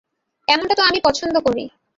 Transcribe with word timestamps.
এমনটা 0.47 0.75
তো 0.75 0.83
আমি 0.83 0.99
পছন্দ 1.03 1.35
করি। 1.47 1.63